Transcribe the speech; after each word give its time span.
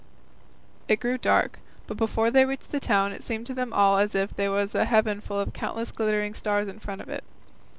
It 0.87 0.99
grew 0.99 1.19
dark; 1.19 1.59
but 1.85 1.95
before 1.95 2.31
they 2.31 2.43
reached 2.43 2.71
the 2.71 2.79
town 2.79 3.11
it 3.11 3.23
seemed 3.23 3.45
to 3.45 3.53
them 3.53 3.71
all 3.71 3.97
as 3.99 4.15
if 4.15 4.31
there 4.35 4.49
was 4.49 4.73
a 4.73 4.85
heaven 4.85 5.21
full 5.21 5.39
of 5.39 5.53
countless 5.53 5.91
glittering 5.91 6.33
stars 6.33 6.67
in 6.67 6.79
front 6.79 7.01
of 7.01 7.09
it. 7.09 7.23